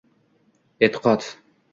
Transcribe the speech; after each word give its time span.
E’tiqod. 0.87 1.21